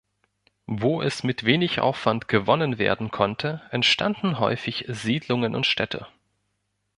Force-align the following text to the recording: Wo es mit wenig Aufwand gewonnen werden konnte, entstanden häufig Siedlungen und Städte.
Wo 0.65 1.03
es 1.03 1.21
mit 1.21 1.43
wenig 1.43 1.79
Aufwand 1.79 2.27
gewonnen 2.27 2.79
werden 2.79 3.11
konnte, 3.11 3.61
entstanden 3.69 4.39
häufig 4.39 4.85
Siedlungen 4.87 5.53
und 5.53 5.67
Städte. 5.67 6.07